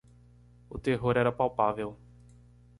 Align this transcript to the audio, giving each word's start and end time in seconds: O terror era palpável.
O 0.67 0.79
terror 0.79 1.15
era 1.15 1.31
palpável. 1.31 1.95